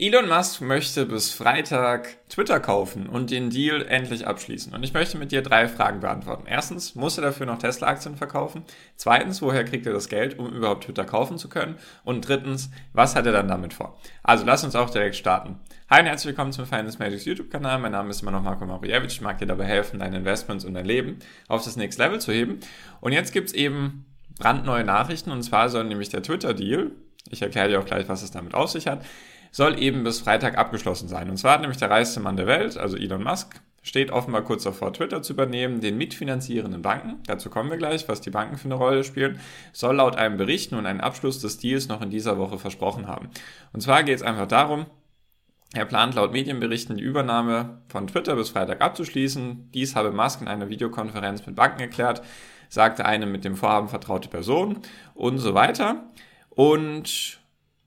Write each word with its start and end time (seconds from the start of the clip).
Elon 0.00 0.28
Musk 0.28 0.60
möchte 0.60 1.06
bis 1.06 1.32
Freitag 1.32 2.18
Twitter 2.28 2.60
kaufen 2.60 3.08
und 3.08 3.32
den 3.32 3.50
Deal 3.50 3.84
endlich 3.84 4.28
abschließen. 4.28 4.72
Und 4.72 4.84
ich 4.84 4.94
möchte 4.94 5.18
mit 5.18 5.32
dir 5.32 5.42
drei 5.42 5.66
Fragen 5.66 5.98
beantworten. 5.98 6.44
Erstens, 6.46 6.94
muss 6.94 7.18
er 7.18 7.22
dafür 7.22 7.46
noch 7.46 7.58
Tesla-Aktien 7.58 8.14
verkaufen? 8.14 8.62
Zweitens, 8.94 9.42
woher 9.42 9.64
kriegt 9.64 9.86
er 9.86 9.92
das 9.92 10.08
Geld, 10.08 10.38
um 10.38 10.52
überhaupt 10.52 10.84
Twitter 10.84 11.04
kaufen 11.04 11.36
zu 11.36 11.48
können? 11.48 11.74
Und 12.04 12.28
drittens, 12.28 12.70
was 12.92 13.16
hat 13.16 13.26
er 13.26 13.32
dann 13.32 13.48
damit 13.48 13.74
vor? 13.74 13.98
Also 14.22 14.44
lass 14.46 14.62
uns 14.62 14.76
auch 14.76 14.88
direkt 14.88 15.16
starten. 15.16 15.58
Hi 15.90 15.98
und 15.98 16.06
herzlich 16.06 16.28
willkommen 16.28 16.52
zum 16.52 16.66
Finance 16.66 17.00
Magics 17.00 17.24
YouTube-Kanal. 17.24 17.80
Mein 17.80 17.90
Name 17.90 18.10
ist 18.10 18.22
immer 18.22 18.30
noch 18.30 18.44
Marco 18.44 18.66
Marievich. 18.66 19.14
Ich 19.14 19.20
mag 19.20 19.38
dir 19.38 19.46
dabei 19.46 19.64
helfen, 19.64 19.98
deine 19.98 20.18
Investments 20.18 20.64
und 20.64 20.74
dein 20.74 20.86
Leben 20.86 21.18
auf 21.48 21.64
das 21.64 21.74
nächste 21.74 22.04
Level 22.04 22.20
zu 22.20 22.30
heben. 22.30 22.60
Und 23.00 23.10
jetzt 23.10 23.32
gibt's 23.32 23.52
eben 23.52 24.06
brandneue 24.38 24.84
Nachrichten. 24.84 25.32
Und 25.32 25.42
zwar 25.42 25.68
soll 25.70 25.82
nämlich 25.82 26.08
der 26.08 26.22
Twitter-Deal, 26.22 26.92
ich 27.30 27.42
erkläre 27.42 27.68
dir 27.68 27.80
auch 27.80 27.84
gleich, 27.84 28.08
was 28.08 28.22
es 28.22 28.30
damit 28.30 28.54
auf 28.54 28.70
sich 28.70 28.86
hat, 28.86 29.04
soll 29.50 29.80
eben 29.80 30.04
bis 30.04 30.20
Freitag 30.20 30.58
abgeschlossen 30.58 31.08
sein. 31.08 31.30
Und 31.30 31.36
zwar 31.36 31.54
hat 31.54 31.60
nämlich 31.60 31.78
der 31.78 31.90
reichste 31.90 32.20
Mann 32.20 32.36
der 32.36 32.46
Welt, 32.46 32.76
also 32.76 32.96
Elon 32.96 33.22
Musk, 33.22 33.60
steht 33.82 34.10
offenbar 34.10 34.42
kurz 34.42 34.64
davor, 34.64 34.92
Twitter 34.92 35.22
zu 35.22 35.32
übernehmen, 35.32 35.80
den 35.80 35.96
mitfinanzierenden 35.96 36.82
Banken, 36.82 37.22
dazu 37.26 37.48
kommen 37.48 37.70
wir 37.70 37.78
gleich, 37.78 38.08
was 38.08 38.20
die 38.20 38.30
Banken 38.30 38.58
für 38.58 38.66
eine 38.66 38.74
Rolle 38.74 39.04
spielen, 39.04 39.40
soll 39.72 39.96
laut 39.96 40.16
einem 40.16 40.36
Bericht 40.36 40.72
nun 40.72 40.84
einen 40.84 41.00
Abschluss 41.00 41.40
des 41.40 41.58
Deals 41.58 41.88
noch 41.88 42.02
in 42.02 42.10
dieser 42.10 42.38
Woche 42.38 42.58
versprochen 42.58 43.06
haben. 43.06 43.30
Und 43.72 43.80
zwar 43.80 44.02
geht 44.02 44.16
es 44.16 44.22
einfach 44.22 44.46
darum, 44.46 44.86
er 45.74 45.84
plant 45.84 46.14
laut 46.14 46.32
Medienberichten 46.32 46.96
die 46.96 47.02
Übernahme 47.02 47.82
von 47.88 48.06
Twitter 48.06 48.36
bis 48.36 48.48
Freitag 48.48 48.80
abzuschließen. 48.80 49.70
Dies 49.74 49.96
habe 49.96 50.12
Musk 50.12 50.40
in 50.40 50.48
einer 50.48 50.70
Videokonferenz 50.70 51.44
mit 51.46 51.56
Banken 51.56 51.80
erklärt, 51.80 52.22
sagte 52.70 53.04
eine 53.04 53.26
mit 53.26 53.44
dem 53.44 53.54
Vorhaben 53.54 53.88
vertraute 53.88 54.28
Person 54.28 54.78
und 55.14 55.38
so 55.38 55.52
weiter. 55.52 56.04
Und 56.48 57.37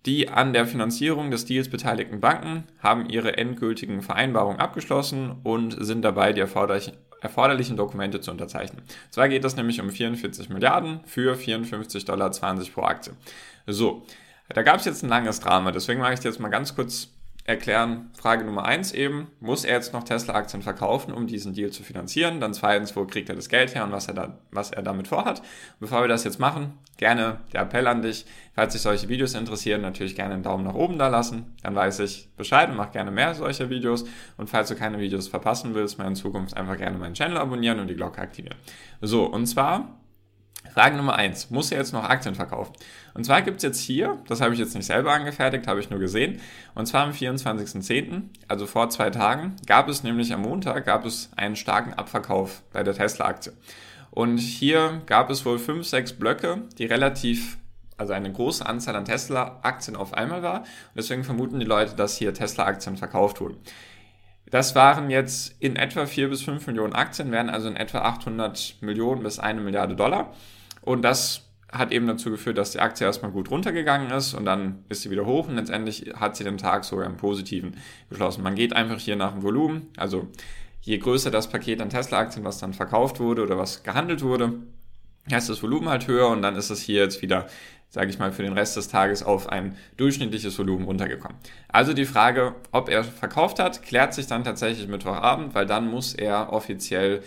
die 0.06 0.30
an 0.30 0.54
der 0.54 0.66
Finanzierung 0.66 1.30
des 1.30 1.46
Deals 1.46 1.70
beteiligten 1.70 2.20
Banken 2.20 2.64
haben 2.80 3.08
ihre 3.08 3.38
endgültigen 3.38 4.02
Vereinbarungen 4.02 4.60
abgeschlossen 4.60 5.36
und 5.44 5.78
sind 5.84 6.02
dabei, 6.02 6.34
die 6.34 6.42
erforderlichen 6.42 7.78
Dokumente 7.78 8.20
zu 8.20 8.32
unterzeichnen. 8.32 8.82
Zwar 9.12 9.30
geht 9.30 9.46
es 9.46 9.56
nämlich 9.56 9.80
um 9.80 9.92
44 9.92 10.50
Milliarden 10.50 11.02
für 11.06 11.36
54,20 11.36 12.06
Dollar 12.06 12.32
pro 12.74 12.82
Aktie. 12.82 13.14
So, 13.68 14.06
da 14.50 14.64
gab 14.64 14.78
es 14.78 14.86
jetzt 14.86 15.04
ein 15.04 15.10
langes 15.10 15.40
Drama, 15.40 15.72
deswegen 15.72 16.02
mache 16.02 16.14
ich 16.14 16.24
jetzt 16.24 16.40
mal 16.40 16.50
ganz 16.50 16.76
kurz 16.76 17.10
erklären. 17.44 18.12
Frage 18.18 18.44
Nummer 18.44 18.66
eins 18.66 18.92
eben, 18.92 19.28
muss 19.40 19.66
er 19.66 19.76
jetzt 19.76 19.94
noch 19.94 20.04
Tesla-Aktien 20.04 20.62
verkaufen, 20.62 21.14
um 21.14 21.28
diesen 21.28 21.54
Deal 21.54 21.72
zu 21.72 21.84
finanzieren? 21.84 22.40
Dann 22.40 22.54
zweitens, 22.54 22.96
wo 22.96 23.06
kriegt 23.06 23.30
er 23.30 23.36
das 23.36 23.50
Geld 23.50 23.74
her 23.76 23.84
und 23.84 23.92
was 23.92 24.08
er, 24.08 24.14
da, 24.14 24.38
was 24.52 24.72
er 24.72 24.84
damit 24.84 25.08
vorhat? 25.08 25.42
bevor 25.80 26.02
wir 26.02 26.08
das 26.08 26.24
jetzt 26.24 26.40
machen, 26.40 26.74
gerne 26.98 27.40
der 27.52 27.62
Appell 27.62 27.88
an 27.88 28.02
dich, 28.02 28.26
falls 28.54 28.74
dich 28.74 28.82
solche 28.82 29.10
Videos 29.10 29.34
interessieren, 29.34 29.82
natürlich 29.82 30.16
gerne 30.16 30.36
einen 30.36 30.44
Daumen 30.44 30.64
nach 30.64 30.76
oben 30.76 31.00
da 31.00 31.08
lassen. 31.08 31.56
Dann 31.64 31.76
weiß 31.76 32.00
ich 32.00 32.30
Bescheid 32.38 32.70
und 32.70 32.76
mach 32.76 32.92
gerne 32.92 33.12
mehr 33.12 33.34
solcher 33.34 33.70
Videos. 33.70 34.06
Und 34.38 34.50
falls 34.50 34.70
du 34.70 34.76
keine 34.76 35.00
Videos 35.00 35.28
verpassen 35.28 35.74
willst, 35.74 35.98
mal 35.98 36.08
in 36.08 36.16
Zukunft 36.16 36.56
einfach 36.56 36.78
gerne 36.78 36.98
meinen 36.98 37.16
Channel 37.16 37.38
abonnieren 37.38 37.80
und 37.80 37.88
die 37.88 37.96
Glocke 37.96 38.22
aktivieren. 38.22 38.58
So, 39.02 39.26
und 39.26 39.48
zwar 39.48 39.98
Frage 40.74 40.96
Nummer 40.96 41.16
eins: 41.16 41.50
Muss 41.50 41.72
er 41.72 41.80
jetzt 41.80 41.94
noch 41.94 42.04
Aktien 42.04 42.36
verkaufen? 42.36 42.74
Und 43.14 43.26
zwar 43.26 43.42
gibt 43.42 43.58
es 43.58 43.64
jetzt 43.64 43.80
hier, 43.80 44.18
das 44.28 44.42
habe 44.42 44.54
ich 44.54 44.60
jetzt 44.60 44.76
nicht 44.76 44.86
selber 44.86 45.12
angefertigt, 45.12 45.68
habe 45.68 45.80
ich 45.80 45.90
nur 45.90 46.00
gesehen, 46.00 46.40
und 46.76 46.86
zwar 46.86 47.04
am 47.04 47.12
24.10., 47.12 48.24
also 48.48 48.66
vor 48.68 48.90
zwei 48.90 49.10
Tagen, 49.10 49.56
gab 49.66 49.90
es 49.90 50.04
nämlich 50.04 50.34
am 50.34 50.44
Montag, 50.44 50.86
gab 50.86 51.06
es 51.06 51.30
einen 51.36 51.56
starken 51.56 51.94
Abverkauf 51.94 52.62
bei 52.72 52.84
der 52.84 52.94
Tesla-Aktie. 52.94 53.54
Und 54.12 54.38
hier 54.38 55.02
gab 55.06 55.30
es 55.30 55.46
wohl 55.46 55.58
fünf, 55.58 55.88
sechs 55.88 56.14
Blöcke, 56.14 56.64
die 56.78 56.86
relativ, 56.86 57.58
also 57.98 58.14
eine 58.14 58.32
große 58.32 58.66
Anzahl 58.66 58.96
an 58.96 59.06
Tesla-Aktien 59.06 59.96
auf 59.96 60.14
einmal 60.14 60.44
war. 60.44 60.60
Und 60.60 60.98
deswegen 60.98 61.24
vermuten 61.24 61.60
die 61.60 61.66
Leute, 61.66 61.96
dass 61.96 62.18
hier 62.18 62.34
Tesla-Aktien 62.34 62.98
verkauft 62.98 63.40
wurden. 63.40 63.58
Das 64.50 64.76
waren 64.76 65.10
jetzt 65.10 65.56
in 65.60 65.76
etwa 65.76 66.06
4 66.06 66.30
bis 66.30 66.42
5 66.42 66.68
Millionen 66.68 66.94
Aktien, 66.94 67.32
wären 67.32 67.50
also 67.50 67.70
in 67.70 67.78
etwa 67.78 68.00
800 68.00 68.78
Millionen 68.82 69.24
bis 69.24 69.40
eine 69.40 69.62
Milliarde 69.62 69.96
Dollar. 69.96 70.34
Und 70.82 71.04
das 71.04 71.52
hat 71.72 71.92
eben 71.92 72.08
dazu 72.08 72.30
geführt, 72.32 72.58
dass 72.58 72.72
die 72.72 72.80
Aktie 72.80 73.06
erstmal 73.06 73.32
gut 73.32 73.50
runtergegangen 73.50 74.12
ist 74.12 74.34
und 74.34 74.46
dann 74.46 74.84
ist 74.90 75.04
sie 75.04 75.10
wieder 75.10 75.26
hoch 75.26 75.48
und 75.48 75.56
letztendlich 75.56 76.14
hat 76.16 76.36
sie 76.36 76.44
den 76.44 76.58
Tag 76.58 76.84
sogar 76.84 77.06
im 77.06 77.16
Positiven 77.16 77.78
geschlossen. 78.10 78.44
Man 78.44 78.56
geht 78.56 78.74
einfach 78.74 79.00
hier 79.00 79.16
nach 79.16 79.32
dem 79.32 79.44
Volumen, 79.44 79.88
also 79.96 80.28
je 80.82 80.98
größer 80.98 81.32
das 81.32 81.50
Paket 81.50 81.82
an 81.82 81.90
Tesla-Aktien, 81.90 82.44
was 82.44 82.58
dann 82.58 82.74
verkauft 82.74 83.20
wurde 83.20 83.44
oder 83.44 83.58
was 83.58 83.84
gehandelt 83.84 84.22
wurde, 84.22 84.54
ist 85.30 85.50
das 85.50 85.62
Volumen 85.62 85.90
halt 85.90 86.08
höher 86.08 86.28
und 86.30 86.42
dann 86.42 86.56
ist 86.56 86.70
es 86.70 86.82
hier 86.82 87.02
jetzt 87.04 87.22
wieder, 87.22 87.48
sage 87.90 88.10
ich 88.10 88.20
mal, 88.20 88.32
für 88.32 88.44
den 88.44 88.54
Rest 88.54 88.78
des 88.78 88.88
Tages 88.88 89.24
auf 89.24 89.50
ein 89.50 89.78
durchschnittliches 89.98 90.58
Volumen 90.58 90.86
runtergekommen. 90.86 91.38
Also 91.68 91.94
die 91.94 92.06
Frage, 92.06 92.56
ob 92.72 92.90
er 92.90 93.04
verkauft 93.04 93.60
hat, 93.60 93.84
klärt 93.84 94.14
sich 94.14 94.28
dann 94.28 94.44
tatsächlich 94.44 94.88
Mittwochabend, 94.88 95.54
weil 95.54 95.66
dann 95.66 95.90
muss 95.90 96.14
er 96.14 96.52
offiziell 96.52 97.22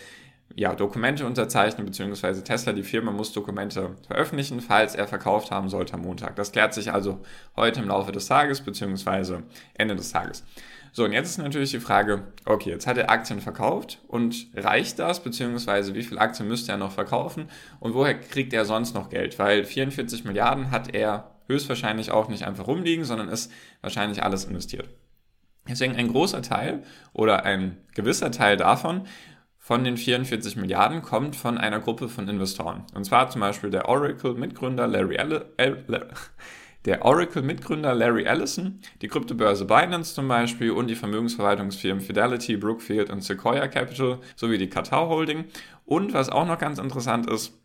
ja, 0.57 0.75
Dokumente 0.75 1.27
unterzeichnen, 1.27 1.87
beziehungsweise 1.87 2.45
Tesla, 2.45 2.73
die 2.73 2.83
Firma, 2.83 3.11
muss 3.11 3.33
Dokumente 3.33 3.97
veröffentlichen, 4.07 4.61
falls 4.61 4.95
er 4.95 5.09
verkauft 5.09 5.51
haben 5.51 5.69
sollte 5.69 5.95
am 5.95 6.03
Montag. 6.03 6.37
Das 6.37 6.53
klärt 6.53 6.75
sich 6.75 6.93
also 6.93 7.21
heute 7.57 7.81
im 7.81 7.89
Laufe 7.89 8.13
des 8.13 8.27
Tages, 8.27 8.61
beziehungsweise 8.61 9.43
Ende 9.75 9.97
des 9.97 10.13
Tages. 10.13 10.45
So, 10.97 11.05
und 11.05 11.13
jetzt 11.13 11.31
ist 11.31 11.39
natürlich 11.39 11.73
die 11.73 11.81
Frage, 11.81 12.23
okay, 12.45 12.71
jetzt 12.71 12.87
hat 12.87 12.97
er 12.97 13.11
Aktien 13.11 13.41
verkauft 13.41 13.99
und 14.07 14.47
reicht 14.55 15.01
das, 15.01 15.25
beziehungsweise 15.25 15.93
wie 15.97 16.05
viele 16.05 16.21
Aktien 16.21 16.47
müsste 16.47 16.71
er 16.71 16.79
noch 16.79 16.93
verkaufen 16.93 17.49
und 17.81 17.95
woher 17.95 18.15
kriegt 18.15 18.53
er 18.53 18.65
sonst 18.65 18.95
noch 18.95 19.09
Geld? 19.09 19.37
Weil 19.41 19.65
44 19.65 20.25
Milliarden 20.25 20.71
hat 20.71 20.95
er 20.95 21.33
höchstwahrscheinlich 21.49 22.13
auch 22.13 22.29
nicht 22.29 22.47
einfach 22.47 22.69
rumliegen, 22.69 23.05
sondern 23.05 23.29
ist 23.29 23.51
wahrscheinlich 23.81 24.23
alles 24.23 24.45
investiert. 24.45 24.89
Deswegen 25.69 25.97
ein 25.97 26.13
großer 26.13 26.43
Teil 26.43 26.85
oder 27.13 27.45
ein 27.45 27.77
gewisser 27.97 28.31
Teil 28.31 28.57
davon 28.57 29.09
von 29.59 29.83
den 29.83 29.97
44 29.97 30.55
Milliarden 30.55 31.03
kommt 31.03 31.35
von 31.35 31.59
einer 31.59 31.81
Gruppe 31.81 32.09
von 32.09 32.29
Investoren. 32.29 32.85
Und 32.95 33.05
zwar 33.05 33.31
zum 33.31 33.41
Beispiel 33.41 33.71
der 33.71 33.89
Oracle-Mitgründer 33.89 34.87
Larry, 34.87 35.17
der 36.85 37.05
Oracle-Mitgründer 37.05 37.95
Larry 37.95 38.25
Ellison, 38.25 38.81
die 39.01 39.09
Kryptobörse 39.09 39.65
Binance 39.65 40.15
zum 40.15 40.29
Beispiel 40.29 40.71
und 40.71 40.89
die 40.89 40.95
Vermögensverwaltungsfirmen 40.95 42.03
Fidelity, 42.03 42.57
Brookfield 42.57 43.11
und 43.11 43.23
Sequoia 43.23 43.69
Capital 43.69 44.19
sowie 44.37 44.59
die 44.59 44.69
Qatar 44.69 45.09
Holding. 45.09 45.47
Und 45.85 46.13
was 46.13 46.29
auch 46.29 46.47
noch 46.47 46.59
ganz 46.59 46.79
interessant 46.79 47.29
ist, 47.31 47.59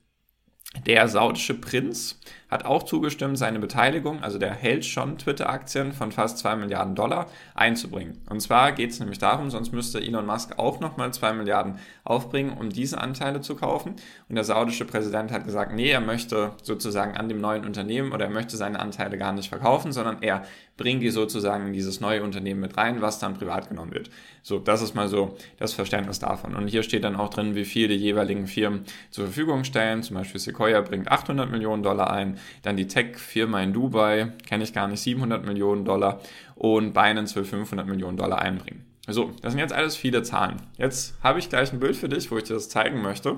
der 0.85 1.07
saudische 1.07 1.55
Prinz 1.55 2.19
hat 2.49 2.65
auch 2.65 2.83
zugestimmt, 2.83 3.37
seine 3.37 3.59
Beteiligung, 3.59 4.23
also 4.23 4.39
der 4.39 4.53
hält 4.53 4.83
schon 4.85 5.17
Twitter-Aktien 5.17 5.93
von 5.93 6.11
fast 6.11 6.39
2 6.39 6.55
Milliarden 6.55 6.95
Dollar 6.95 7.27
einzubringen. 7.53 8.17
Und 8.29 8.41
zwar 8.41 8.71
geht 8.71 8.89
es 8.89 8.99
nämlich 8.99 9.19
darum, 9.19 9.49
sonst 9.51 9.71
müsste 9.71 9.99
Elon 9.99 10.25
Musk 10.25 10.57
auch 10.57 10.79
nochmal 10.79 11.13
2 11.13 11.33
Milliarden 11.33 11.75
aufbringen, 12.03 12.57
um 12.57 12.69
diese 12.69 12.99
Anteile 12.99 13.41
zu 13.41 13.55
kaufen. 13.55 13.95
Und 14.27 14.35
der 14.35 14.43
saudische 14.43 14.85
Präsident 14.85 15.31
hat 15.31 15.45
gesagt, 15.45 15.73
nee, 15.73 15.91
er 15.91 16.01
möchte 16.01 16.53
sozusagen 16.63 17.15
an 17.15 17.29
dem 17.29 17.39
neuen 17.39 17.65
Unternehmen 17.65 18.11
oder 18.11 18.25
er 18.25 18.31
möchte 18.31 18.57
seine 18.57 18.79
Anteile 18.79 19.17
gar 19.17 19.31
nicht 19.31 19.49
verkaufen, 19.49 19.91
sondern 19.91 20.21
er 20.21 20.43
bringt 20.75 21.03
die 21.03 21.09
sozusagen 21.09 21.67
in 21.67 21.73
dieses 21.73 21.99
neue 21.99 22.23
Unternehmen 22.23 22.61
mit 22.61 22.77
rein, 22.77 23.01
was 23.01 23.19
dann 23.19 23.33
privat 23.35 23.69
genommen 23.69 23.93
wird. 23.93 24.09
So, 24.41 24.59
das 24.59 24.81
ist 24.81 24.95
mal 24.95 25.09
so 25.09 25.37
das 25.57 25.73
Verständnis 25.73 26.19
davon. 26.19 26.55
Und 26.55 26.67
hier 26.67 26.83
steht 26.83 27.03
dann 27.03 27.17
auch 27.17 27.29
drin, 27.29 27.53
wie 27.53 27.65
viel 27.65 27.89
die 27.89 27.95
jeweiligen 27.95 28.47
Firmen 28.47 28.85
zur 29.11 29.25
Verfügung 29.25 29.65
stellen. 29.65 30.01
Zum 30.03 30.15
Beispiel 30.15 30.39
Sequoia 30.39 30.79
bringt 30.81 31.11
800 31.11 31.51
Millionen 31.51 31.83
Dollar 31.83 32.11
ein, 32.11 32.38
dann 32.61 32.77
die 32.77 32.87
Tech-Firma 32.87 33.61
in 33.61 33.73
Dubai, 33.73 34.33
kenne 34.47 34.63
ich 34.63 34.73
gar 34.73 34.87
nicht, 34.87 35.01
700 35.01 35.45
Millionen 35.45 35.85
Dollar 35.85 36.19
und 36.55 36.93
Binance 36.93 37.35
will 37.35 37.45
500 37.45 37.87
Millionen 37.87 38.17
Dollar 38.17 38.39
einbringen. 38.39 38.85
So, 39.07 39.31
das 39.41 39.53
sind 39.53 39.59
jetzt 39.59 39.73
alles 39.73 39.95
viele 39.95 40.21
Zahlen. 40.23 40.57
Jetzt 40.77 41.15
habe 41.23 41.39
ich 41.39 41.49
gleich 41.49 41.73
ein 41.73 41.79
Bild 41.79 41.95
für 41.95 42.09
dich, 42.09 42.29
wo 42.29 42.37
ich 42.37 42.43
dir 42.43 42.53
das 42.53 42.69
zeigen 42.69 43.01
möchte 43.01 43.37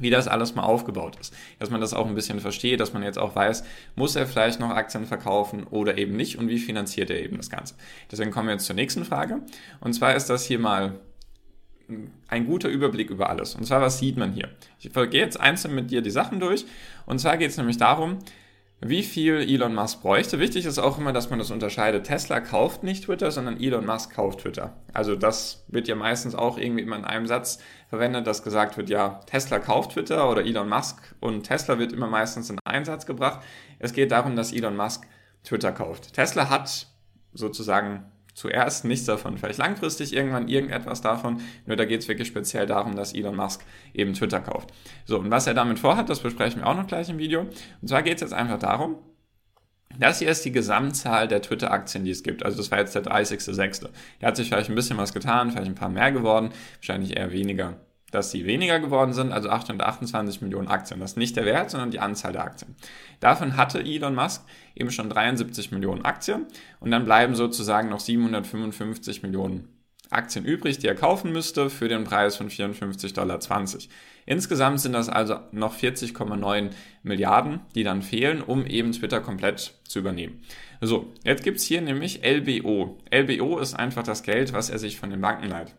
wie 0.00 0.10
das 0.10 0.28
alles 0.28 0.54
mal 0.54 0.62
aufgebaut 0.62 1.16
ist. 1.20 1.34
Dass 1.58 1.70
man 1.70 1.80
das 1.80 1.94
auch 1.94 2.06
ein 2.06 2.14
bisschen 2.14 2.40
versteht, 2.40 2.80
dass 2.80 2.92
man 2.92 3.02
jetzt 3.02 3.18
auch 3.18 3.34
weiß, 3.36 3.64
muss 3.94 4.16
er 4.16 4.26
vielleicht 4.26 4.60
noch 4.60 4.70
Aktien 4.70 5.06
verkaufen 5.06 5.64
oder 5.64 5.98
eben 5.98 6.16
nicht 6.16 6.38
und 6.38 6.48
wie 6.48 6.58
finanziert 6.58 7.10
er 7.10 7.22
eben 7.22 7.36
das 7.36 7.50
Ganze. 7.50 7.74
Deswegen 8.10 8.30
kommen 8.30 8.48
wir 8.48 8.54
jetzt 8.54 8.66
zur 8.66 8.76
nächsten 8.76 9.04
Frage. 9.04 9.40
Und 9.80 9.92
zwar 9.92 10.14
ist 10.14 10.30
das 10.30 10.44
hier 10.44 10.58
mal 10.58 10.98
ein 12.28 12.46
guter 12.46 12.68
Überblick 12.68 13.10
über 13.10 13.30
alles. 13.30 13.54
Und 13.54 13.64
zwar, 13.66 13.80
was 13.80 13.98
sieht 13.98 14.16
man 14.16 14.32
hier? 14.32 14.48
Ich 14.80 14.92
gehe 14.92 15.20
jetzt 15.20 15.40
einzeln 15.40 15.74
mit 15.74 15.90
dir 15.90 16.02
die 16.02 16.10
Sachen 16.10 16.40
durch. 16.40 16.64
Und 17.06 17.18
zwar 17.20 17.36
geht 17.36 17.50
es 17.50 17.56
nämlich 17.56 17.76
darum, 17.76 18.18
wie 18.80 19.02
viel 19.02 19.36
Elon 19.36 19.74
Musk 19.74 20.02
bräuchte. 20.02 20.38
Wichtig 20.38 20.66
ist 20.66 20.78
auch 20.78 20.98
immer, 20.98 21.12
dass 21.12 21.30
man 21.30 21.38
das 21.38 21.50
unterscheidet. 21.50 22.04
Tesla 22.06 22.40
kauft 22.40 22.82
nicht 22.82 23.04
Twitter, 23.04 23.30
sondern 23.30 23.58
Elon 23.58 23.86
Musk 23.86 24.12
kauft 24.14 24.40
Twitter. 24.40 24.74
Also 24.92 25.16
das 25.16 25.64
wird 25.68 25.88
ja 25.88 25.94
meistens 25.94 26.34
auch 26.34 26.58
irgendwie 26.58 26.82
immer 26.82 26.96
in 26.96 27.04
einem 27.04 27.26
Satz 27.26 27.58
verwendet, 27.88 28.26
dass 28.26 28.42
gesagt 28.42 28.76
wird, 28.76 28.90
ja, 28.90 29.20
Tesla 29.26 29.58
kauft 29.58 29.92
Twitter 29.92 30.30
oder 30.30 30.44
Elon 30.44 30.68
Musk 30.68 31.14
und 31.20 31.44
Tesla 31.44 31.78
wird 31.78 31.92
immer 31.92 32.08
meistens 32.08 32.50
in 32.50 32.58
einen 32.64 32.84
Satz 32.84 33.06
gebracht. 33.06 33.40
Es 33.78 33.92
geht 33.92 34.10
darum, 34.10 34.36
dass 34.36 34.52
Elon 34.52 34.76
Musk 34.76 35.06
Twitter 35.44 35.72
kauft. 35.72 36.12
Tesla 36.12 36.50
hat 36.50 36.88
sozusagen 37.32 38.04
zuerst 38.34 38.84
nichts 38.84 39.06
davon, 39.06 39.38
vielleicht 39.38 39.58
langfristig 39.58 40.12
irgendwann 40.12 40.48
irgendetwas 40.48 41.00
davon, 41.00 41.40
nur 41.66 41.76
da 41.76 41.84
geht 41.84 42.00
es 42.00 42.08
wirklich 42.08 42.28
speziell 42.28 42.66
darum, 42.66 42.96
dass 42.96 43.14
Elon 43.14 43.36
Musk 43.36 43.64
eben 43.94 44.12
Twitter 44.12 44.40
kauft. 44.40 44.72
So, 45.06 45.18
und 45.18 45.30
was 45.30 45.46
er 45.46 45.54
damit 45.54 45.78
vorhat, 45.78 46.08
das 46.10 46.20
besprechen 46.20 46.60
wir 46.60 46.66
auch 46.66 46.76
noch 46.76 46.86
gleich 46.86 47.08
im 47.08 47.18
Video. 47.18 47.42
Und 47.80 47.88
zwar 47.88 48.02
geht 48.02 48.16
es 48.16 48.20
jetzt 48.20 48.34
einfach 48.34 48.58
darum, 48.58 48.98
Das 49.98 50.18
hier 50.18 50.28
ist 50.28 50.44
die 50.44 50.52
Gesamtzahl 50.52 51.28
der 51.28 51.40
Twitter-Aktien, 51.40 52.04
die 52.04 52.10
es 52.10 52.22
gibt. 52.22 52.44
Also 52.44 52.56
das 52.56 52.70
war 52.70 52.78
jetzt 52.78 52.94
der 52.94 53.04
30.06. 53.04 53.88
Da 54.20 54.26
hat 54.26 54.36
sich 54.36 54.48
vielleicht 54.48 54.68
ein 54.68 54.74
bisschen 54.74 54.98
was 54.98 55.12
getan, 55.12 55.50
vielleicht 55.50 55.68
ein 55.68 55.76
paar 55.76 55.88
mehr 55.88 56.10
geworden, 56.10 56.50
wahrscheinlich 56.78 57.16
eher 57.16 57.30
weniger 57.30 57.76
dass 58.14 58.30
sie 58.30 58.46
weniger 58.46 58.78
geworden 58.80 59.12
sind, 59.12 59.32
also 59.32 59.50
828 59.50 60.40
Millionen 60.40 60.68
Aktien. 60.68 61.00
Das 61.00 61.12
ist 61.12 61.16
nicht 61.16 61.36
der 61.36 61.44
Wert, 61.44 61.70
sondern 61.70 61.90
die 61.90 62.00
Anzahl 62.00 62.32
der 62.32 62.44
Aktien. 62.44 62.76
Davon 63.20 63.56
hatte 63.56 63.80
Elon 63.80 64.14
Musk 64.14 64.42
eben 64.74 64.90
schon 64.90 65.10
73 65.10 65.72
Millionen 65.72 66.04
Aktien 66.04 66.46
und 66.80 66.90
dann 66.90 67.04
bleiben 67.04 67.34
sozusagen 67.34 67.88
noch 67.88 68.00
755 68.00 69.22
Millionen 69.22 69.68
Aktien 70.10 70.44
übrig, 70.44 70.78
die 70.78 70.86
er 70.86 70.94
kaufen 70.94 71.32
müsste 71.32 71.70
für 71.70 71.88
den 71.88 72.04
Preis 72.04 72.36
von 72.36 72.48
54,20 72.48 73.14
Dollar. 73.14 73.40
Insgesamt 74.26 74.80
sind 74.80 74.92
das 74.92 75.08
also 75.08 75.38
noch 75.52 75.76
40,9 75.76 76.70
Milliarden, 77.02 77.60
die 77.74 77.84
dann 77.84 78.02
fehlen, 78.02 78.40
um 78.40 78.66
eben 78.66 78.92
Twitter 78.92 79.20
komplett 79.20 79.74
zu 79.86 79.98
übernehmen. 79.98 80.42
So, 80.80 81.12
jetzt 81.24 81.42
gibt's 81.42 81.64
hier 81.64 81.80
nämlich 81.80 82.22
LBO. 82.24 82.98
LBO 83.12 83.58
ist 83.58 83.74
einfach 83.74 84.02
das 84.02 84.22
Geld, 84.22 84.52
was 84.52 84.70
er 84.70 84.78
sich 84.78 84.98
von 84.98 85.10
den 85.10 85.20
Banken 85.20 85.48
leiht. 85.48 85.74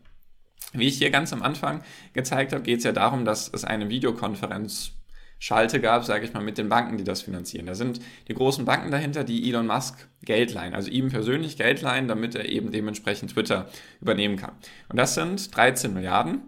Wie 0.74 0.88
ich 0.88 0.98
hier 0.98 1.10
ganz 1.10 1.32
am 1.34 1.44
Anfang 1.44 1.82
gezeigt 2.14 2.54
habe, 2.54 2.64
geht 2.64 2.80
es 2.80 2.84
ja 2.84 2.92
darum, 2.92 3.26
dass 3.26 3.50
es 3.54 3.64
eine 3.64 3.90
Videokonferenz 3.90 4.92
Schalte 5.38 5.82
gab, 5.82 6.06
sage 6.06 6.26
ich 6.26 6.34
mal, 6.34 6.42
mit 6.42 6.58
den 6.58 6.70
Banken, 6.70 6.98
die 6.98 7.04
das 7.04 7.22
finanzieren. 7.22 7.66
Da 7.66 7.76
sind 7.76 8.00
die 8.28 8.34
großen 8.34 8.64
Banken 8.66 8.90
dahinter, 8.90 9.24
die 9.24 9.50
Elon 9.50 9.68
Musk 9.68 10.08
Geld 10.24 10.54
leihen, 10.54 10.74
also 10.74 10.90
ihm 10.90 11.10
persönlich 11.10 11.58
Geld 11.58 11.82
leihen, 11.82 12.08
damit 12.08 12.36
er 12.36 12.48
eben 12.48 12.72
dementsprechend 12.72 13.32
Twitter 13.32 13.70
übernehmen 14.02 14.38
kann. 14.38 14.54
Und 14.88 14.98
das 14.98 15.14
sind 15.14 15.56
13 15.56 15.94
Milliarden, 15.94 16.42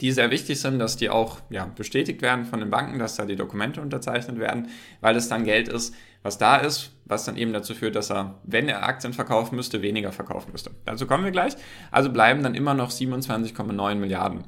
die 0.00 0.12
sehr 0.12 0.30
wichtig 0.30 0.60
sind, 0.60 0.78
dass 0.78 0.96
die 0.96 1.10
auch 1.10 1.38
ja, 1.50 1.66
bestätigt 1.66 2.22
werden 2.22 2.44
von 2.44 2.60
den 2.60 2.70
Banken, 2.70 2.98
dass 2.98 3.16
da 3.16 3.24
die 3.24 3.36
Dokumente 3.36 3.80
unterzeichnet 3.80 4.38
werden, 4.38 4.68
weil 5.00 5.16
es 5.16 5.28
dann 5.28 5.44
Geld 5.44 5.68
ist, 5.68 5.94
was 6.22 6.38
da 6.38 6.56
ist, 6.56 6.92
was 7.04 7.24
dann 7.24 7.36
eben 7.36 7.52
dazu 7.52 7.74
führt, 7.74 7.96
dass 7.96 8.10
er, 8.10 8.38
wenn 8.44 8.68
er 8.68 8.84
Aktien 8.84 9.12
verkaufen 9.12 9.56
müsste, 9.56 9.82
weniger 9.82 10.12
verkaufen 10.12 10.52
müsste. 10.52 10.70
Dazu 10.84 11.06
kommen 11.06 11.24
wir 11.24 11.30
gleich. 11.30 11.54
Also 11.90 12.10
bleiben 12.10 12.42
dann 12.42 12.54
immer 12.54 12.74
noch 12.74 12.90
27,9 12.90 13.94
Milliarden 13.94 14.44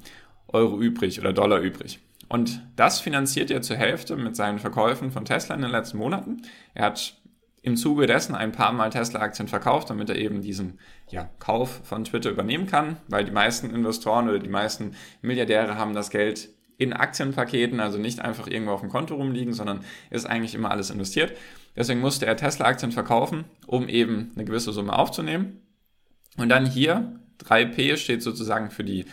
Euro 0.49 0.81
übrig 0.81 1.19
oder 1.19 1.33
Dollar 1.33 1.61
übrig. 1.61 1.99
Und 2.29 2.63
das 2.77 3.01
finanziert 3.01 3.51
er 3.51 3.63
zur 3.63 3.77
Hälfte 3.77 4.17
mit 4.17 4.37
seinen 4.37 4.59
Verkäufen 4.59 5.11
von 5.11 5.25
Tesla 5.25 5.55
in 5.55 5.63
den 5.63 5.71
letzten 5.71 5.99
Monaten. 5.99 6.43
Er 6.75 6.87
hat 6.87 7.17
im 7.63 7.77
Zuge 7.77 8.07
dessen 8.07 8.35
ein 8.35 8.53
paar 8.53 8.73
Mal 8.73 8.91
Tesla-Aktien 8.91 9.49
verkauft, 9.49 9.89
damit 9.89 10.11
er 10.11 10.17
eben 10.17 10.43
diesen 10.43 10.81
ja, 11.09 11.31
Kauf 11.39 11.81
von 11.85 12.05
Twitter 12.05 12.31
übernehmen 12.31 12.67
kann, 12.67 12.97
weil 13.09 13.25
die 13.25 13.31
meisten 13.31 13.71
Investoren 13.71 14.29
oder 14.29 14.41
die 14.41 14.49
meisten 14.49 14.97
Milliardäre 15.23 15.77
haben 15.77 15.95
das 15.95 16.11
Geld 16.11 16.51
in 16.77 16.93
Aktienpaketen, 16.93 17.79
also 17.79 17.99
nicht 17.99 18.21
einfach 18.21 18.49
irgendwo 18.49 18.73
auf 18.73 18.81
dem 18.81 18.91
Konto 18.91 19.15
rumliegen, 19.15 19.53
sondern 19.53 19.85
ist 20.11 20.27
eigentlich 20.27 20.57
immer 20.57 20.73
alles 20.73 20.91
investiert. 20.91 21.37
Deswegen 21.77 22.01
musste 22.01 22.27
er 22.27 22.37
Tesla-Aktien 22.37 22.91
verkaufen, 22.91 23.45
um 23.67 23.89
eben 23.89 24.33
eine 24.35 24.45
gewisse 24.45 24.73
Summe 24.73 24.99
aufzunehmen. 24.99 25.61
Und 26.37 26.49
dann 26.49 26.67
hier 26.67 27.21
3P 27.45 27.97
steht 27.97 28.23
sozusagen 28.23 28.71
für 28.71 28.85
die 28.85 29.05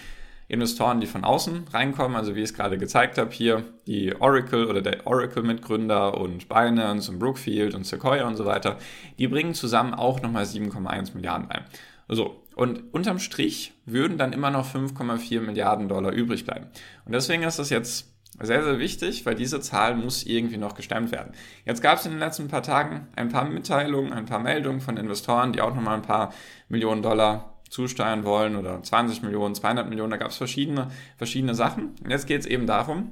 Investoren, 0.50 1.00
die 1.00 1.06
von 1.06 1.24
außen 1.24 1.68
reinkommen, 1.72 2.18
also 2.18 2.36
wie 2.36 2.40
ich 2.40 2.50
es 2.50 2.54
gerade 2.56 2.80
gezeigt 2.80 3.20
habe, 3.20 3.32
hier 3.32 3.64
die 3.86 4.20
Oracle 4.20 4.66
oder 4.66 4.82
der 4.82 5.06
Oracle-Mitgründer 5.06 6.18
und 6.18 6.50
Binance 6.50 7.12
und 7.12 7.20
Brookfield 7.20 7.76
und 7.76 7.86
Sequoia 7.86 8.28
und 8.28 8.36
so 8.36 8.46
weiter, 8.46 8.78
die 9.20 9.28
bringen 9.28 9.54
zusammen 9.54 9.94
auch 9.94 10.22
nochmal 10.22 10.46
7,1 10.46 11.14
Milliarden 11.14 11.48
rein. 11.48 11.66
So, 12.08 12.44
und 12.56 12.92
unterm 12.92 13.20
Strich 13.20 13.74
würden 13.86 14.18
dann 14.18 14.34
immer 14.34 14.50
noch 14.50 14.68
5,4 14.68 15.42
Milliarden 15.42 15.88
Dollar 15.88 16.12
übrig 16.12 16.46
bleiben. 16.46 16.66
Und 17.06 17.14
deswegen 17.14 17.44
ist 17.44 17.60
das 17.60 17.70
jetzt 17.70 18.12
sehr, 18.42 18.64
sehr 18.64 18.80
wichtig, 18.80 19.28
weil 19.28 19.36
diese 19.36 19.62
Zahl 19.62 19.96
muss 19.96 20.24
irgendwie 20.24 20.58
noch 20.58 20.74
gestemmt 20.74 21.12
werden. 21.12 21.34
Jetzt 21.66 21.84
gab 21.84 22.00
es 22.00 22.06
in 22.06 22.14
den 22.14 22.20
letzten 22.20 22.48
paar 22.48 22.64
Tagen 22.64 23.08
ein 23.16 23.30
paar 23.30 23.46
Mitteilungen, 23.46 24.14
ein 24.14 24.26
paar 24.26 24.40
Meldungen 24.40 24.82
von 24.82 24.98
Investoren, 24.98 25.54
die 25.54 25.62
auch 25.62 25.76
nochmal 25.76 25.96
ein 25.96 26.02
paar 26.02 26.34
Millionen 26.70 27.04
Dollar 27.04 27.59
zusteuern 27.70 28.26
wollen 28.26 28.56
oder 28.56 28.82
20 28.82 29.22
Millionen, 29.22 29.56
200 29.56 29.88
Millionen, 29.88 30.12
da 30.12 30.18
gab 30.18 30.32
es 30.32 30.38
verschiedene, 30.38 30.90
verschiedene 31.18 31.56
Sachen. 31.56 31.96
Und 32.04 32.10
jetzt 32.10 32.28
geht 32.28 32.42
es 32.42 32.48
eben 32.48 32.68
darum, 32.68 33.12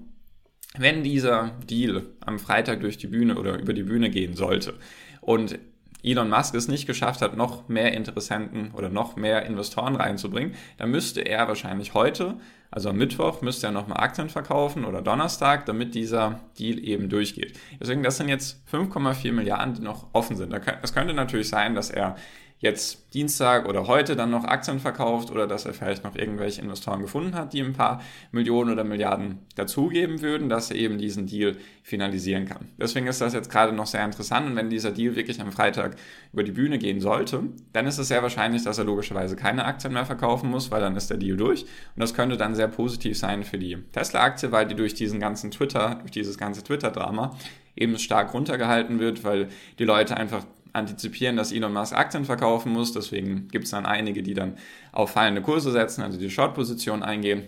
wenn 0.77 1.03
dieser 1.03 1.51
Deal 1.69 2.03
am 2.19 2.39
Freitag 2.39 2.81
durch 2.81 2.97
die 2.97 3.07
Bühne 3.07 3.37
oder 3.37 3.59
über 3.59 3.73
die 3.73 3.83
Bühne 3.83 4.09
gehen 4.09 4.35
sollte 4.35 4.73
und 5.21 5.57
Elon 6.03 6.29
Musk 6.29 6.53
es 6.55 6.67
nicht 6.67 6.85
geschafft 6.85 7.21
hat, 7.21 7.35
noch 7.35 7.67
mehr 7.67 7.93
Interessenten 7.93 8.71
oder 8.71 8.89
noch 8.89 9.15
mehr 9.15 9.45
Investoren 9.45 9.95
reinzubringen, 9.95 10.53
dann 10.77 10.91
müsste 10.91 11.21
er 11.21 11.47
wahrscheinlich 11.47 11.93
heute, 11.93 12.35
also 12.69 12.89
am 12.89 12.97
Mittwoch, 12.97 13.41
müsste 13.41 13.67
er 13.67 13.71
nochmal 13.71 13.99
Aktien 13.99 14.29
verkaufen 14.29 14.85
oder 14.85 15.01
Donnerstag, 15.01 15.65
damit 15.65 15.95
dieser 15.95 16.39
Deal 16.59 16.79
eben 16.79 17.09
durchgeht. 17.09 17.57
Deswegen, 17.79 18.03
das 18.03 18.17
sind 18.17 18.29
jetzt 18.29 18.61
5,4 18.71 19.31
Milliarden, 19.31 19.73
die 19.73 19.81
noch 19.81 20.07
offen 20.13 20.35
sind. 20.35 20.53
Es 20.81 20.93
könnte 20.93 21.13
natürlich 21.13 21.49
sein, 21.49 21.73
dass 21.73 21.89
er 21.89 22.15
jetzt 22.59 23.13
Dienstag 23.13 23.67
oder 23.67 23.87
heute 23.87 24.15
dann 24.15 24.31
noch 24.31 24.43
Aktien 24.43 24.79
verkauft 24.79 25.29
oder 25.29 25.45
dass 25.45 25.65
er 25.65 25.73
vielleicht 25.73 26.03
noch 26.03 26.15
irgendwelche 26.15 26.61
Investoren 26.61 27.01
gefunden 27.01 27.35
hat, 27.35 27.53
die 27.53 27.61
ein 27.61 27.73
paar 27.73 28.01
Millionen 28.31 28.71
oder 28.71 28.83
Milliarden 28.83 29.39
dazugeben 29.55 30.21
würden, 30.21 30.49
dass 30.49 30.71
er 30.71 30.77
eben 30.77 30.97
diesen 30.97 31.27
Deal 31.27 31.55
finalisieren 31.83 32.45
kann. 32.45 32.69
Deswegen 32.79 33.07
ist 33.07 33.21
das 33.21 33.33
jetzt 33.33 33.51
gerade 33.51 33.73
noch 33.73 33.85
sehr 33.85 34.03
interessant 34.03 34.47
und 34.47 34.55
wenn 34.55 34.69
dieser 34.69 34.91
Deal 34.91 35.15
wirklich 35.15 35.39
am 35.39 35.51
Freitag 35.51 35.97
über 36.33 36.43
die 36.43 36.51
Bühne 36.51 36.79
gehen 36.79 36.99
sollte, 36.99 37.43
dann 37.73 37.85
ist 37.85 37.99
es 37.99 38.07
sehr 38.07 38.23
wahrscheinlich, 38.23 38.63
dass 38.63 38.79
er 38.79 38.85
logischerweise 38.85 39.35
keine 39.35 39.65
Aktien 39.65 39.93
mehr 39.93 40.05
verkaufen 40.05 40.49
muss, 40.49 40.71
weil 40.71 40.81
dann 40.81 40.95
ist 40.95 41.11
der 41.11 41.17
Deal 41.17 41.37
durch 41.37 41.61
und 41.61 42.01
das 42.01 42.15
könnte 42.15 42.37
dann 42.37 42.55
sehr 42.55 42.67
positiv 42.67 43.17
sein 43.17 43.43
für 43.43 43.59
die 43.59 43.77
Tesla-Aktie, 43.91 44.51
weil 44.51 44.67
die 44.67 44.75
durch 44.75 44.95
diesen 44.95 45.19
ganzen 45.19 45.51
Twitter, 45.51 45.95
durch 46.01 46.11
dieses 46.11 46.37
ganze 46.39 46.63
Twitter-Drama 46.63 47.37
eben 47.75 47.99
stark 47.99 48.33
runtergehalten 48.33 48.99
wird, 48.99 49.23
weil 49.23 49.49
die 49.77 49.85
Leute 49.85 50.17
einfach 50.17 50.43
antizipieren, 50.77 51.35
dass 51.35 51.51
Elon 51.51 51.73
Musk 51.73 51.93
Aktien 51.93 52.25
verkaufen 52.25 52.71
muss. 52.71 52.93
Deswegen 52.93 53.47
gibt 53.49 53.65
es 53.65 53.71
dann 53.71 53.85
einige, 53.85 54.23
die 54.23 54.33
dann 54.33 54.57
auf 54.91 55.11
fallende 55.11 55.41
Kurse 55.41 55.71
setzen, 55.71 56.03
also 56.03 56.17
die 56.17 56.29
Short-Position 56.29 57.03
eingehen. 57.03 57.43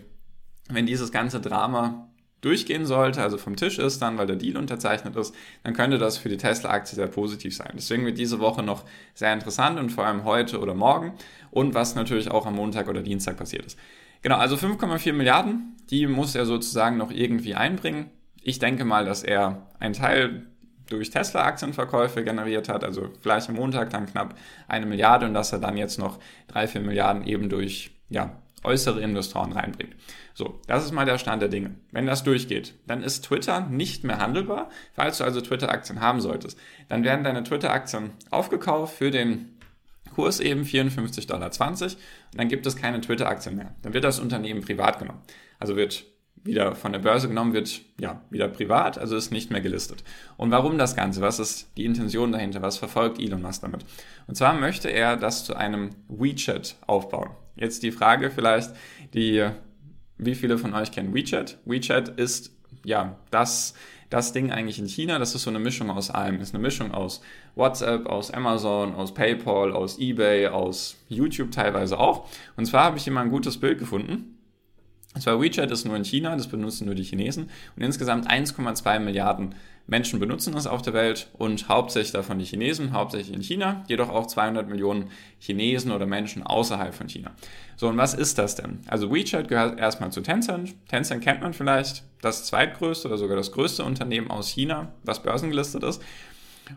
Wenn 0.69 0.85
dieses 0.85 1.11
ganze 1.11 1.39
Drama 1.39 2.09
durchgehen 2.41 2.85
sollte, 2.85 3.21
also 3.21 3.37
vom 3.37 3.55
Tisch 3.55 3.79
ist 3.79 4.01
dann, 4.01 4.17
weil 4.17 4.27
der 4.27 4.35
Deal 4.35 4.57
unterzeichnet 4.57 5.15
ist, 5.15 5.35
dann 5.63 5.73
könnte 5.73 5.97
das 5.97 6.17
für 6.17 6.29
die 6.29 6.37
Tesla-Aktie 6.37 6.95
sehr 6.95 7.07
positiv 7.07 7.55
sein. 7.55 7.71
Deswegen 7.75 8.05
wird 8.05 8.17
diese 8.17 8.39
Woche 8.39 8.63
noch 8.63 8.85
sehr 9.13 9.33
interessant 9.33 9.79
und 9.79 9.89
vor 9.91 10.05
allem 10.05 10.23
heute 10.23 10.59
oder 10.59 10.73
morgen 10.73 11.13
und 11.51 11.73
was 11.73 11.95
natürlich 11.95 12.31
auch 12.31 12.45
am 12.45 12.55
Montag 12.55 12.87
oder 12.87 13.01
Dienstag 13.01 13.37
passiert 13.37 13.65
ist. 13.65 13.77
Genau, 14.21 14.37
also 14.37 14.55
5,4 14.55 15.13
Milliarden, 15.13 15.75
die 15.89 16.07
muss 16.07 16.35
er 16.35 16.45
sozusagen 16.45 16.97
noch 16.97 17.11
irgendwie 17.11 17.55
einbringen. 17.55 18.09
Ich 18.41 18.59
denke 18.59 18.85
mal, 18.85 19.05
dass 19.05 19.23
er 19.23 19.67
einen 19.79 19.93
Teil 19.93 20.47
durch 20.89 21.09
Tesla-Aktienverkäufe 21.09 22.23
generiert 22.23 22.69
hat, 22.69 22.83
also 22.83 23.09
vielleicht 23.21 23.49
am 23.49 23.55
Montag 23.55 23.89
dann 23.91 24.05
knapp 24.07 24.35
eine 24.67 24.85
Milliarde 24.85 25.25
und 25.25 25.33
dass 25.33 25.53
er 25.53 25.59
dann 25.59 25.77
jetzt 25.77 25.99
noch 25.99 26.19
drei, 26.47 26.67
vier 26.67 26.81
Milliarden 26.81 27.25
eben 27.25 27.49
durch 27.49 27.91
ja, 28.09 28.35
äußere 28.63 29.01
Investoren 29.01 29.51
reinbringt. 29.51 29.95
So, 30.33 30.59
das 30.67 30.85
ist 30.85 30.91
mal 30.91 31.05
der 31.05 31.17
Stand 31.17 31.41
der 31.41 31.49
Dinge. 31.49 31.75
Wenn 31.91 32.05
das 32.05 32.23
durchgeht, 32.23 32.73
dann 32.87 33.03
ist 33.03 33.25
Twitter 33.25 33.61
nicht 33.61 34.03
mehr 34.03 34.19
handelbar. 34.19 34.69
Falls 34.93 35.17
du 35.17 35.23
also 35.23 35.41
Twitter-Aktien 35.41 36.01
haben 36.01 36.21
solltest, 36.21 36.57
dann 36.87 37.03
werden 37.03 37.23
deine 37.23 37.43
Twitter-Aktien 37.43 38.11
aufgekauft 38.29 38.95
für 38.95 39.11
den 39.11 39.57
Kurs 40.15 40.39
eben 40.39 40.63
54,20 40.63 41.27
Dollar 41.27 41.51
und 41.51 41.97
dann 42.35 42.47
gibt 42.47 42.65
es 42.65 42.75
keine 42.75 42.99
Twitter-Aktien 43.01 43.55
mehr. 43.55 43.75
Dann 43.83 43.93
wird 43.93 44.03
das 44.03 44.19
Unternehmen 44.19 44.61
privat 44.61 44.99
genommen. 44.99 45.21
Also 45.59 45.75
wird 45.75 46.05
wieder 46.49 46.75
von 46.75 46.91
der 46.91 46.99
Börse 46.99 47.27
genommen 47.27 47.53
wird, 47.53 47.81
ja, 47.99 48.21
wieder 48.29 48.47
privat, 48.47 48.97
also 48.97 49.15
ist 49.15 49.31
nicht 49.31 49.51
mehr 49.51 49.61
gelistet. 49.61 50.03
Und 50.35 50.51
warum 50.51 50.77
das 50.77 50.95
Ganze? 50.95 51.21
Was 51.21 51.39
ist 51.39 51.69
die 51.77 51.85
Intention 51.85 52.31
dahinter? 52.31 52.61
Was 52.61 52.77
verfolgt 52.77 53.19
Elon 53.19 53.41
Musk 53.41 53.61
damit? 53.61 53.85
Und 54.27 54.35
zwar 54.35 54.53
möchte 54.55 54.89
er 54.89 55.15
das 55.15 55.45
zu 55.45 55.55
einem 55.55 55.91
WeChat 56.07 56.75
aufbauen. 56.87 57.29
Jetzt 57.55 57.83
die 57.83 57.91
Frage 57.91 58.31
vielleicht, 58.31 58.71
die, 59.13 59.47
wie 60.17 60.35
viele 60.35 60.57
von 60.57 60.73
euch 60.73 60.91
kennen 60.91 61.13
WeChat? 61.13 61.59
WeChat 61.65 62.09
ist, 62.09 62.51
ja, 62.83 63.19
das, 63.29 63.75
das 64.09 64.33
Ding 64.33 64.51
eigentlich 64.51 64.79
in 64.79 64.87
China, 64.87 65.19
das 65.19 65.35
ist 65.35 65.43
so 65.43 65.51
eine 65.51 65.59
Mischung 65.59 65.91
aus 65.91 66.09
allem. 66.09 66.41
Ist 66.41 66.55
eine 66.55 66.63
Mischung 66.63 66.91
aus 66.91 67.21
WhatsApp, 67.53 68.07
aus 68.07 68.31
Amazon, 68.31 68.95
aus 68.95 69.13
PayPal, 69.13 69.71
aus 69.71 69.99
eBay, 69.99 70.47
aus 70.47 70.97
YouTube 71.09 71.51
teilweise 71.51 71.99
auch. 71.99 72.27
Und 72.57 72.65
zwar 72.65 72.85
habe 72.85 72.97
ich 72.97 73.03
hier 73.03 73.13
mal 73.13 73.21
ein 73.21 73.29
gutes 73.29 73.59
Bild 73.59 73.77
gefunden 73.77 74.38
und 74.38 74.38
zwar 75.17 75.41
WeChat 75.41 75.71
ist 75.71 75.85
nur 75.85 75.95
in 75.95 76.05
China, 76.05 76.35
das 76.35 76.47
benutzen 76.47 76.85
nur 76.85 76.95
die 76.95 77.03
Chinesen. 77.03 77.49
Und 77.75 77.83
insgesamt 77.83 78.29
1,2 78.29 78.99
Milliarden 78.99 79.55
Menschen 79.89 80.19
benutzen 80.19 80.55
es 80.55 80.67
auf 80.67 80.83
der 80.83 80.93
Welt 80.93 81.29
und 81.33 81.67
hauptsächlich 81.67 82.11
davon 82.11 82.37
die 82.37 82.45
Chinesen, 82.45 82.93
hauptsächlich 82.93 83.35
in 83.35 83.41
China, 83.41 83.83
jedoch 83.87 84.09
auch 84.09 84.27
200 84.27 84.69
Millionen 84.69 85.09
Chinesen 85.39 85.91
oder 85.91 86.05
Menschen 86.05 86.43
außerhalb 86.43 86.93
von 86.93 87.09
China. 87.09 87.31
So, 87.75 87.87
und 87.87 87.97
was 87.97 88.13
ist 88.13 88.37
das 88.37 88.55
denn? 88.55 88.81
Also 88.87 89.11
WeChat 89.11 89.47
gehört 89.47 89.79
erstmal 89.79 90.11
zu 90.11 90.21
Tencent. 90.21 90.75
Tencent 90.87 91.23
kennt 91.23 91.41
man 91.41 91.53
vielleicht, 91.53 92.03
das 92.21 92.45
zweitgrößte 92.45 93.07
oder 93.07 93.17
sogar 93.17 93.35
das 93.35 93.51
größte 93.51 93.83
Unternehmen 93.83 94.29
aus 94.29 94.49
China, 94.49 94.91
was 95.03 95.23
börsengelistet 95.23 95.83
ist. 95.83 96.03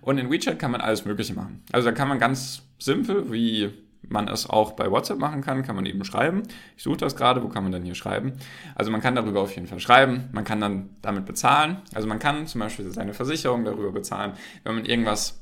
Und 0.01 0.17
in 0.17 0.31
WeChat 0.31 0.59
kann 0.59 0.71
man 0.71 0.81
alles 0.81 1.05
Mögliche 1.05 1.35
machen. 1.35 1.63
Also 1.71 1.91
da 1.91 1.93
kann 1.93 2.09
man 2.09 2.19
ganz 2.19 2.63
simpel, 2.79 3.31
wie 3.31 3.71
man 4.09 4.29
es 4.29 4.49
auch 4.49 4.73
bei 4.73 4.91
WhatsApp 4.91 5.19
machen 5.19 5.43
kann, 5.43 5.63
kann 5.63 5.77
man 5.77 5.87
eben 5.87 6.05
schreiben. 6.05 6.43
Ich 6.77 6.83
suche 6.83 6.99
das 6.99 7.17
gerade, 7.17 7.43
wo 7.43 7.49
kann 7.49 7.63
man 7.63 7.73
denn 7.73 7.85
hier 7.85 7.95
schreiben? 7.95 8.33
Also 8.75 8.91
man 8.91 9.01
kann 9.01 9.15
darüber 9.15 9.41
auf 9.41 9.55
jeden 9.55 9.67
Fall 9.67 9.81
schreiben, 9.81 10.29
man 10.33 10.45
kann 10.45 10.61
dann 10.61 10.91
damit 11.03 11.27
bezahlen. 11.27 11.79
Also 11.95 12.09
man 12.09 12.19
kann 12.19 12.47
zum 12.47 12.61
Beispiel 12.61 12.91
seine 12.91 13.15
Versicherung 13.15 13.65
darüber 13.65 13.93
bezahlen. 13.93 14.33
Wenn 14.65 14.75
man 14.75 14.85
irgendwas 14.85 15.41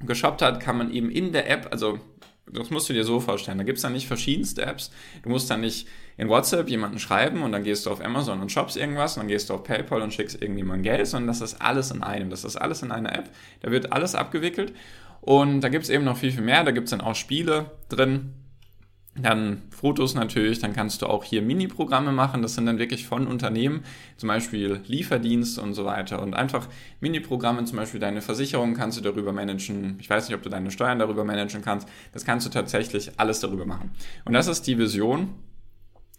geshoppt 0.00 0.42
hat, 0.42 0.60
kann 0.60 0.78
man 0.78 0.90
eben 0.90 1.10
in 1.10 1.32
der 1.32 1.50
App, 1.50 1.68
also 1.70 1.98
das 2.52 2.70
musst 2.70 2.88
du 2.88 2.92
dir 2.92 3.04
so 3.04 3.20
vorstellen, 3.20 3.58
da 3.58 3.64
gibt 3.64 3.78
es 3.78 3.82
dann 3.82 3.92
nicht 3.92 4.08
verschiedenste 4.08 4.62
Apps. 4.62 4.90
Du 5.22 5.28
musst 5.28 5.50
dann 5.50 5.60
nicht 5.60 5.86
in 6.16 6.28
WhatsApp 6.28 6.68
jemanden 6.68 6.98
schreiben 6.98 7.42
und 7.42 7.52
dann 7.52 7.62
gehst 7.62 7.86
du 7.86 7.90
auf 7.90 8.04
Amazon 8.04 8.40
und 8.40 8.50
shoppst 8.50 8.76
irgendwas 8.76 9.16
und 9.16 9.22
dann 9.22 9.28
gehst 9.28 9.50
du 9.50 9.54
auf 9.54 9.62
PayPal 9.62 10.02
und 10.02 10.12
schickst 10.12 10.40
irgendjemandem 10.40 10.82
Geld, 10.82 11.06
sondern 11.06 11.28
das 11.28 11.40
ist 11.40 11.62
alles 11.62 11.90
in 11.90 12.02
einem. 12.02 12.30
Das 12.30 12.44
ist 12.44 12.56
alles 12.56 12.82
in 12.82 12.90
einer 12.90 13.16
App. 13.16 13.30
Da 13.60 13.70
wird 13.70 13.92
alles 13.92 14.14
abgewickelt 14.14 14.72
und 15.20 15.60
da 15.60 15.68
gibt 15.68 15.84
es 15.84 15.90
eben 15.90 16.04
noch 16.04 16.16
viel, 16.16 16.32
viel 16.32 16.42
mehr. 16.42 16.64
Da 16.64 16.70
gibt 16.70 16.86
es 16.86 16.90
dann 16.90 17.00
auch 17.00 17.14
Spiele 17.14 17.70
drin, 17.88 18.32
dann 19.16 19.62
Fotos 19.70 20.14
natürlich, 20.14 20.60
dann 20.60 20.72
kannst 20.72 21.02
du 21.02 21.06
auch 21.06 21.24
hier 21.24 21.42
Mini-Programme 21.42 22.12
machen. 22.12 22.42
Das 22.42 22.54
sind 22.54 22.66
dann 22.66 22.78
wirklich 22.78 23.06
von 23.06 23.26
Unternehmen, 23.26 23.82
zum 24.16 24.28
Beispiel 24.28 24.80
Lieferdienst 24.86 25.58
und 25.58 25.74
so 25.74 25.84
weiter. 25.84 26.22
Und 26.22 26.34
einfach 26.34 26.68
Mini-Programme, 27.00 27.64
zum 27.64 27.76
Beispiel 27.76 28.00
deine 28.00 28.22
Versicherung 28.22 28.74
kannst 28.74 28.98
du 28.98 29.02
darüber 29.02 29.32
managen. 29.32 29.96
Ich 30.00 30.08
weiß 30.08 30.28
nicht, 30.28 30.36
ob 30.36 30.42
du 30.42 30.48
deine 30.48 30.70
Steuern 30.70 30.98
darüber 30.98 31.24
managen 31.24 31.62
kannst. 31.62 31.88
Das 32.12 32.24
kannst 32.24 32.46
du 32.46 32.50
tatsächlich 32.50 33.10
alles 33.18 33.40
darüber 33.40 33.66
machen. 33.66 33.90
Und 34.24 34.32
das 34.32 34.46
ist 34.46 34.66
die 34.68 34.78
Vision, 34.78 35.30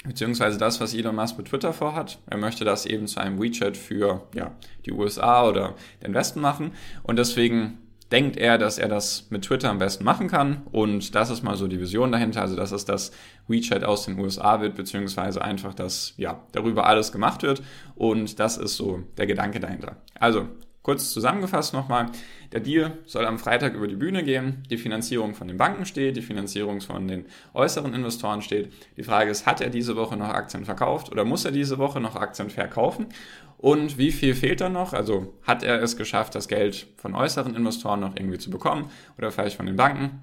beziehungsweise 0.04 0.58
das, 0.58 0.82
was 0.82 0.94
Elon 0.94 1.16
Musk 1.16 1.38
mit 1.38 1.48
Twitter 1.48 1.72
vorhat. 1.74 2.20
Er 2.28 2.38
möchte 2.38 2.66
das 2.66 2.86
eben 2.86 3.08
zu 3.08 3.22
einem 3.22 3.42
WeChat 3.42 3.78
für 3.78 4.28
ja, 4.36 4.52
die 4.86 4.92
USA 4.92 5.48
oder 5.48 5.76
den 6.04 6.14
Westen 6.14 6.42
machen. 6.42 6.74
Und 7.04 7.18
deswegen 7.18 7.78
denkt 8.12 8.38
er, 8.38 8.58
dass 8.58 8.78
er 8.78 8.88
das 8.88 9.28
mit 9.30 9.44
Twitter 9.44 9.70
am 9.70 9.78
besten 9.78 10.04
machen 10.04 10.28
kann. 10.28 10.64
Und 10.72 11.16
das 11.16 11.30
ist 11.30 11.44
mal 11.44 11.56
so 11.56 11.68
die 11.68 11.80
Vision 11.80 12.12
dahinter. 12.12 12.42
Also, 12.42 12.56
dass 12.56 12.72
es 12.72 12.86
das 12.86 13.12
WeChat 13.48 13.84
aus 13.84 14.06
den 14.06 14.20
USA 14.20 14.62
wird, 14.62 14.76
beziehungsweise 14.76 15.42
einfach, 15.42 15.74
dass 15.74 16.14
ja, 16.18 16.42
darüber 16.52 16.86
alles 16.86 17.12
gemacht 17.12 17.44
wird. 17.44 17.62
Und 17.96 18.40
das 18.40 18.58
ist 18.58 18.76
so 18.76 19.04
der 19.18 19.28
Gedanke 19.28 19.60
dahinter. 19.60 19.98
Also, 20.20 20.48
Kurz 20.84 21.12
zusammengefasst 21.12 21.74
nochmal, 21.74 22.08
der 22.52 22.60
Deal 22.60 22.98
soll 23.06 23.28
am 23.28 23.38
Freitag 23.38 23.76
über 23.76 23.88
die 23.88 23.96
Bühne 23.96 24.24
gehen, 24.24 24.64
die 24.72 24.78
Finanzierung 24.78 25.36
von 25.36 25.48
den 25.48 25.58
Banken 25.58 25.86
steht, 25.86 26.18
die 26.18 26.24
Finanzierung 26.24 26.82
von 26.82 27.08
den 27.08 27.26
äußeren 27.54 27.94
Investoren 27.94 28.42
steht. 28.42 28.74
Die 28.98 29.04
Frage 29.04 29.30
ist, 29.30 29.46
hat 29.46 29.62
er 29.62 29.70
diese 29.70 29.96
Woche 29.96 30.18
noch 30.18 30.30
Aktien 30.30 30.66
verkauft 30.66 31.12
oder 31.12 31.24
muss 31.24 31.46
er 31.46 31.52
diese 31.52 31.78
Woche 31.78 32.00
noch 32.00 32.16
Aktien 32.16 32.50
verkaufen? 32.50 33.08
Und 33.60 34.00
wie 34.00 34.12
viel 34.12 34.34
fehlt 34.34 34.60
da 34.60 34.70
noch? 34.70 34.94
Also 34.94 35.36
hat 35.44 35.62
er 35.62 35.84
es 35.84 35.98
geschafft, 35.98 36.34
das 36.34 36.48
Geld 36.48 36.88
von 36.98 37.14
äußeren 37.14 37.56
Investoren 37.56 38.00
noch 38.00 38.16
irgendwie 38.16 38.40
zu 38.40 38.50
bekommen 38.50 38.90
oder 39.20 39.32
vielleicht 39.32 39.58
von 39.58 39.68
den 39.68 39.76
Banken? 39.76 40.20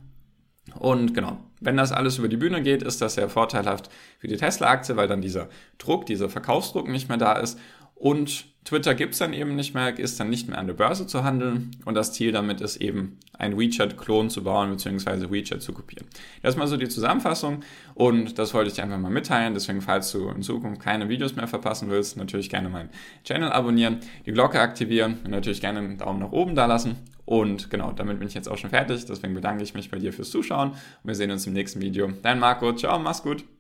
Und 0.74 1.14
genau, 1.14 1.38
wenn 1.60 1.76
das 1.76 1.92
alles 1.92 2.18
über 2.18 2.28
die 2.28 2.36
Bühne 2.36 2.62
geht, 2.62 2.82
ist 2.82 3.00
das 3.00 3.14
sehr 3.14 3.28
vorteilhaft 3.28 3.90
für 4.18 4.28
die 4.28 4.36
Tesla-Aktie, 4.36 4.96
weil 4.96 5.08
dann 5.08 5.20
dieser 5.20 5.48
Druck, 5.78 6.06
dieser 6.06 6.28
Verkaufsdruck 6.28 6.88
nicht 6.88 7.08
mehr 7.08 7.18
da 7.18 7.34
ist. 7.34 7.58
Und 7.98 8.46
Twitter 8.64 8.94
gibt 8.94 9.14
es 9.14 9.18
dann 9.18 9.32
eben 9.32 9.56
nicht 9.56 9.74
mehr, 9.74 9.98
ist 9.98 10.20
dann 10.20 10.28
nicht 10.28 10.48
mehr 10.48 10.58
an 10.58 10.66
der 10.66 10.74
Börse 10.74 11.06
zu 11.06 11.24
handeln 11.24 11.70
und 11.86 11.94
das 11.94 12.12
Ziel 12.12 12.32
damit 12.32 12.60
ist 12.60 12.76
eben, 12.76 13.18
ein 13.38 13.56
WeChat-Klon 13.56 14.30
zu 14.30 14.44
bauen 14.44 14.70
bzw. 14.70 15.30
WeChat 15.30 15.62
zu 15.62 15.72
kopieren. 15.72 16.06
Das 16.42 16.54
ist 16.54 16.58
mal 16.58 16.66
so 16.66 16.76
die 16.76 16.88
Zusammenfassung 16.88 17.62
und 17.94 18.38
das 18.38 18.52
wollte 18.52 18.68
ich 18.68 18.74
dir 18.74 18.82
einfach 18.82 18.98
mal 18.98 19.10
mitteilen. 19.10 19.54
Deswegen, 19.54 19.80
falls 19.80 20.12
du 20.12 20.28
in 20.28 20.42
Zukunft 20.42 20.82
keine 20.82 21.08
Videos 21.08 21.34
mehr 21.34 21.48
verpassen 21.48 21.88
willst, 21.88 22.16
natürlich 22.16 22.50
gerne 22.50 22.68
meinen 22.68 22.90
Channel 23.24 23.50
abonnieren, 23.50 24.00
die 24.26 24.32
Glocke 24.32 24.60
aktivieren 24.60 25.18
und 25.24 25.30
natürlich 25.30 25.60
gerne 25.60 25.78
einen 25.78 25.98
Daumen 25.98 26.20
nach 26.20 26.32
oben 26.32 26.54
da 26.54 26.66
lassen. 26.66 26.96
Und 27.24 27.70
genau, 27.70 27.92
damit 27.92 28.18
bin 28.18 28.28
ich 28.28 28.34
jetzt 28.34 28.48
auch 28.48 28.58
schon 28.58 28.70
fertig. 28.70 29.04
Deswegen 29.06 29.34
bedanke 29.34 29.62
ich 29.62 29.74
mich 29.74 29.90
bei 29.90 29.98
dir 29.98 30.12
fürs 30.12 30.30
Zuschauen 30.30 30.70
und 30.70 30.78
wir 31.04 31.14
sehen 31.14 31.30
uns 31.30 31.46
im 31.46 31.52
nächsten 31.52 31.80
Video. 31.80 32.10
Dein 32.22 32.38
Marco, 32.38 32.72
ciao, 32.74 32.98
mach's 32.98 33.22
gut. 33.22 33.48